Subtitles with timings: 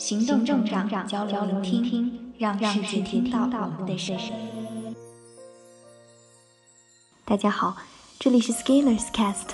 [0.00, 4.32] 行动成长，交流聆听，让世界听到我们的声音。
[7.26, 7.76] 大家好，
[8.18, 9.50] 这里是 Scalers Cast，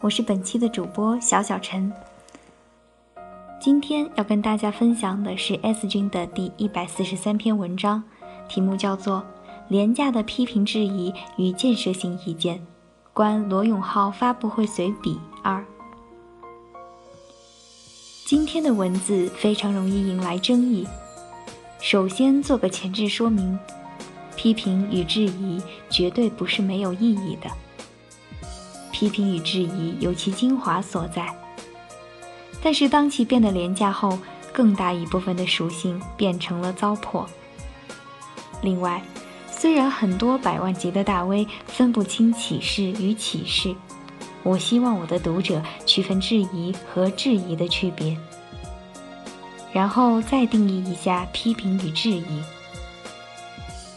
[0.00, 1.92] 我是本期的主播小小陈。
[3.60, 8.02] 今天要跟大家分享的是 S 君的第一百四十三篇文章，
[8.48, 9.18] 题目叫做
[9.68, 12.56] 《廉价的批评质疑与建设性意见》，
[13.12, 15.62] 关罗永浩发布会随笔二。
[18.30, 20.86] 今天的文字非常容易引来争议。
[21.80, 23.58] 首先做个前置说明：
[24.36, 27.50] 批评与质疑绝对不是没有意义的。
[28.92, 31.26] 批评与质疑有其精华所在，
[32.62, 34.16] 但是当其变得廉价后，
[34.52, 37.26] 更大一部分的属性变成了糟粕。
[38.62, 39.02] 另外，
[39.50, 43.74] 虽然很多百万级的大 V 分不清启示与启示。
[44.42, 48.16] 我希望我的读者区分质疑和质疑的区别，
[49.72, 52.42] 然后再定义一下批评与质疑。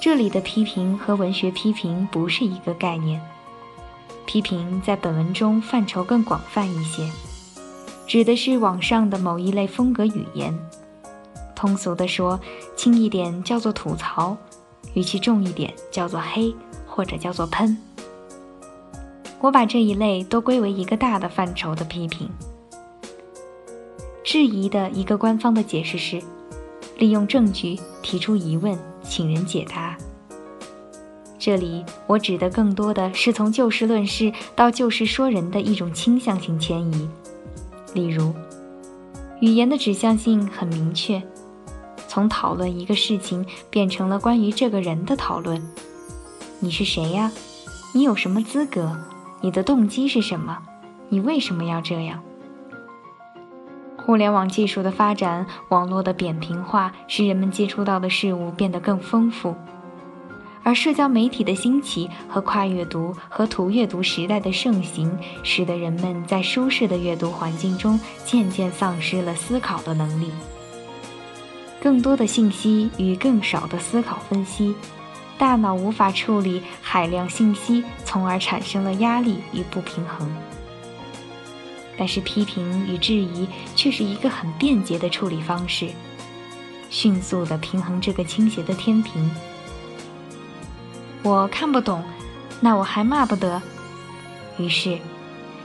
[0.00, 3.20] 这里的批评和文学批评不是一个概念，
[4.26, 7.10] 批评在本文中范畴更广泛一些，
[8.06, 10.56] 指的是网上的某一类风格语言。
[11.56, 12.38] 通俗的说，
[12.76, 14.36] 轻一点叫做吐槽，
[14.94, 16.54] 语气重一点叫做黑，
[16.86, 17.76] 或者叫做喷。
[19.40, 22.28] 我把这一类都归为一个大的范畴的批评。
[24.24, 26.20] 质疑的一个官方的解释是，
[26.98, 29.96] 利用证据提出疑问，请人解答。
[31.38, 37.08] 这里我指的更多的是从就事论事到就事说人的一种倾向性迁移。
[37.94, 38.34] 例如，
[39.40, 41.22] 语言的指向性很明确，
[42.08, 45.62] 从讨论一个事情变成了关于这个人的讨论。
[46.58, 47.30] 你是谁呀？
[47.94, 48.98] 你有什么资格？
[49.40, 50.58] 你的动机是什么？
[51.08, 52.20] 你为什么要这样？
[53.96, 59.54] 互联网技术的发展，网络的扁平化，使人们接触到的事物变得更丰富；
[60.62, 70.30] 而社交媒体的兴起和跨阅读和图阅读时代的盛行，使得人们在舒适的阅读环境中渐渐丧失了思考的能力。
[71.80, 74.74] 更多的信息与更少的思考分析。
[75.38, 80.28] 大脑无法处理海量信息，从而产生了压力与不平衡。
[81.96, 85.88] 但是批评与质疑却是一个很便捷的处理方式，
[86.90, 89.30] 迅速地平衡这个倾斜的天平。
[91.22, 92.02] 我看不懂，
[92.60, 93.60] 那我还骂不得。
[94.58, 94.98] 于是，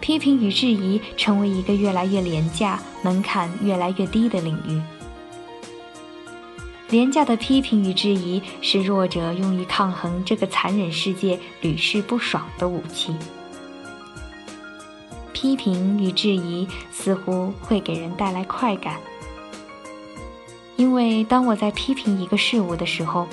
[0.00, 4.80] 批评与质疑成为一个越来越廉价、门槛越来越低的领域。
[6.88, 13.14] 廉价的批评与质疑是弱者用于抗衡这个残忍世界屡试不爽的武器。
[15.32, 18.98] 批评与质疑似乎会给人带来快感，
[20.76, 23.26] 因为当我在批评一个事物的时候，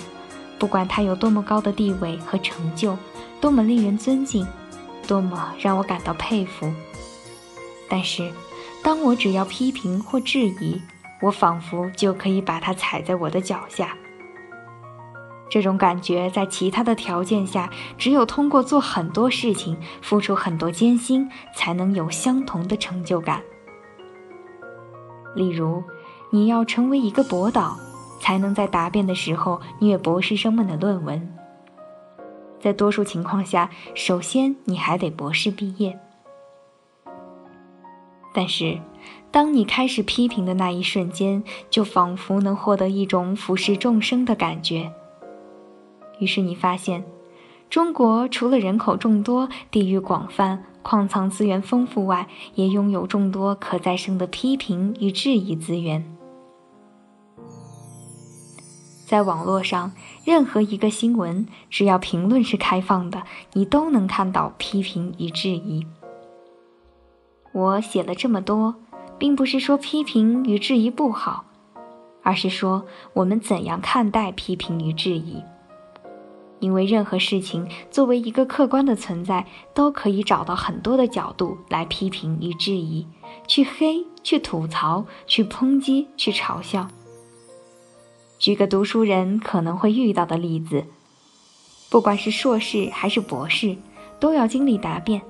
[0.58, 2.98] 不管它有多么高的地位和成就，
[3.40, 4.46] 多么令人尊敬，
[5.08, 6.74] 多么让我感到佩服，
[7.88, 8.32] 但是，
[8.84, 10.82] 当我只要批评或质疑，
[11.24, 13.98] 我仿佛就可以把它踩在我的脚下。
[15.50, 23.42] 这种感觉在其他的条件下，只有通过做很多事情、付出很多艰辛，才能有相同的成就感。
[25.34, 25.82] 例如，
[26.30, 27.78] 你要成为一个博导，
[28.20, 31.36] 才能在答辩的时候虐博士生们的论文。
[32.60, 35.98] 在多数情况下，首先你还得博士毕业。
[38.34, 38.78] 但是。
[39.34, 44.94] 当你开始批评的那一瞬间，就仿佛能获得一种俯视众生的感觉。
[46.20, 47.04] 于是你发现，
[47.68, 56.06] 中国除了人口众多、地域广泛、矿藏资源丰富外，也拥有众多可再生的批评与质疑资源。
[59.08, 59.94] 在网络上，
[60.24, 63.24] 任何一个新闻，只要评论是开放的，
[63.54, 65.88] 你都能看到批评与质疑。
[67.52, 68.76] 我写了这么多。
[69.18, 71.46] 并不是说批评与质疑不好，
[72.22, 75.42] 而是说我们怎样看待批评与质疑。
[76.60, 83.06] 因为任何事情作为一个客观的存在，都可以找到很多的角度来批评与质疑，
[83.48, 86.88] 去黑、去吐槽、去抨击、去嘲笑。
[88.40, 90.86] 举个读书人可能会遇到的例子，
[91.90, 93.76] 不管是硕士还是博士，
[94.18, 95.22] 都要经历答辩。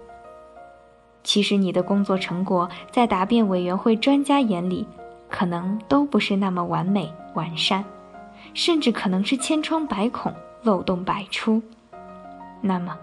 [1.23, 4.85] 其实你的工作成果在答辩委员会专家眼里，
[5.29, 7.83] 可能都不是那么完美完善，
[8.53, 10.33] 甚至可能是千疮百孔、
[10.63, 11.61] 漏洞百出。
[12.61, 12.97] 那么，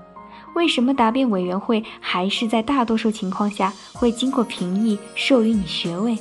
[0.55, 6.19] 为什么答辩委员会还是在大多数情况下会经过评议授予你学位？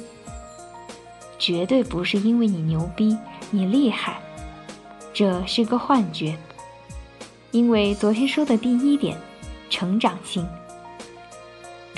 [1.38, 3.18] 绝对不是因为你牛逼、
[3.50, 4.20] 你厉害，
[5.14, 6.38] 这是个幻觉。
[7.52, 9.18] 因为昨天说的第一点，
[9.70, 10.48] 成长性。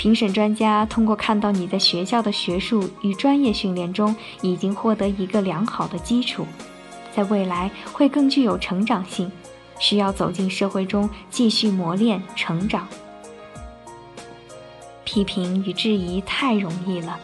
[0.02, 6.44] 评审专家通过看到你在学校的学术与专业训练中已经获得一个良好的基础，
[7.16, 9.32] 在未来会更具有成长性，
[9.78, 12.88] 需要走进社会中继续磨练成长。
[15.04, 17.20] 批评与质疑太容易了。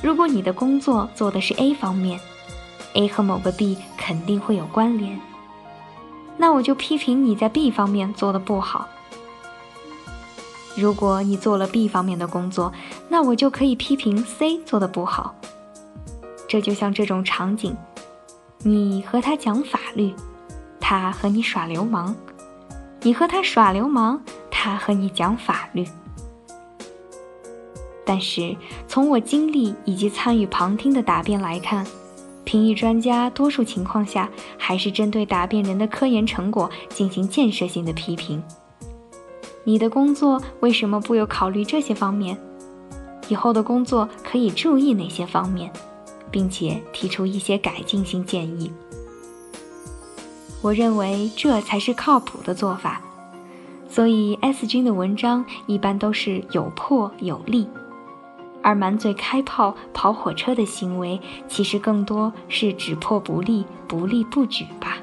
[0.00, 2.18] 如果你的工作做的是 A 方面
[2.94, 5.20] ，A 和某个 B 肯定会有关联，
[6.38, 8.88] 那我就批评你在 B 方面做的不好。
[10.74, 12.72] 如果你做了 B 方面的工作，
[13.08, 15.34] 那我就可以批评 C 做的不好。
[16.48, 17.76] 这就像这种场景：
[18.62, 20.14] 你和他讲法律，
[20.80, 22.14] 他和你耍流氓；
[23.02, 24.20] 你和他耍流氓，
[24.50, 25.86] 他和你讲法律。
[28.04, 28.56] 但是
[28.88, 31.86] 从我经历以及参与旁听的答辩来看，
[32.44, 34.28] 评议专家多数情况下
[34.58, 38.42] 还是针对答辩人的科研成果进行建设性的批评。
[39.64, 42.36] 你的工作为什么不有考虑这些方面？
[43.28, 45.72] 以后的工作可以注意哪些方面，
[46.30, 48.72] 并且提出一些改进性建议？
[50.60, 53.00] 我认为这才是靠谱的做法。
[53.88, 57.68] 所以 S 君的文章一般都是有破有立。
[58.62, 64.98] 而满嘴开炮、跑火车的行为，其实更多是只破不立、不立不举吧。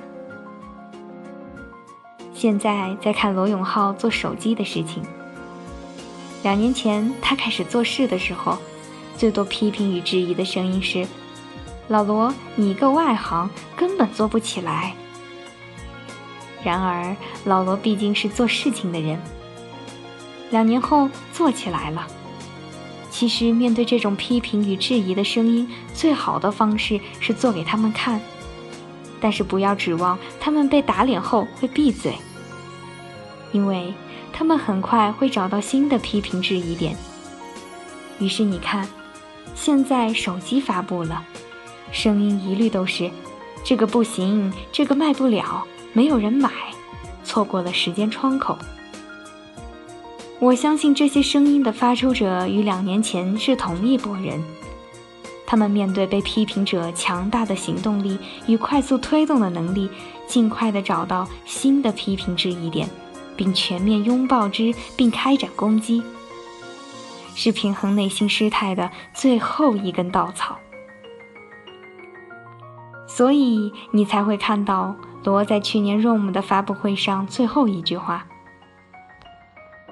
[2.40, 5.04] 现在在看罗永浩做手机的事情。
[6.42, 8.58] 两年前他开始做事的时候，
[9.18, 11.06] 最多批评与质疑的声音是
[11.90, 14.94] ：“老罗，你一个外行，根本做不起来。”
[16.64, 17.14] 然而
[17.44, 19.20] 老罗毕竟是做事情的人，
[20.50, 22.08] 两年后做起来了。
[23.12, 28.22] 其实，面对这种批评与质疑的声音，最好的方式是做给他们看。
[29.20, 32.16] 但是，不要指望他们被打脸后会闭嘴，
[33.52, 33.94] 因为
[34.32, 36.96] 他们很快会找到新的批评质疑点。
[38.20, 38.88] 于是，你看，
[39.56, 41.24] 现在手机发布了，
[41.92, 43.10] 声音一律都是：
[43.64, 46.50] 这个不行，这个卖不了，没有人买，
[47.24, 48.58] 错过了时间窗口。
[50.40, 54.42] 我相信这些声音的发出者与两年前是同一拨人，
[55.46, 58.18] 他们面对被批评者强大的行动力
[58.48, 59.90] 与快速推动的能力，
[60.28, 62.90] 尽快地找到新的批评质疑点，
[63.40, 66.04] 并全面拥抱之，并开展攻击，
[67.36, 70.58] 是平衡内心失态的最后一根稻草。
[73.08, 74.94] 所以你才会看到
[75.24, 78.28] 罗在去年 ROM 的发布会上最后一句话。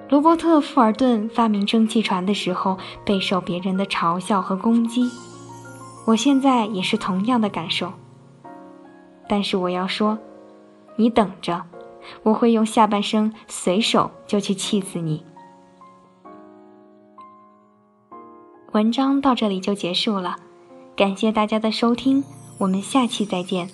[0.09, 5.09] 罗伯特·富尔顿发明蒸汽船的时候，备受别人的嘲笑和攻击。
[6.05, 7.93] 我现在也是同样的感受。
[9.29, 10.17] 但是我要说，
[10.97, 11.63] 你等着，
[12.23, 15.23] 我会用下半生随手就去气死你。
[18.73, 20.35] 文章到这里就结束了，
[20.95, 22.23] 感谢大家的收听，
[22.59, 23.69] 我们下期再见。